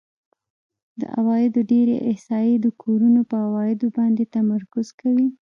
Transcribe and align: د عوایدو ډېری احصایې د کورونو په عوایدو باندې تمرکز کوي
د 0.99 1.01
عوایدو 1.17 1.59
ډېری 1.71 1.95
احصایې 2.09 2.55
د 2.61 2.67
کورونو 2.81 3.21
په 3.29 3.35
عوایدو 3.45 3.87
باندې 3.97 4.23
تمرکز 4.35 4.87
کوي 4.99 5.27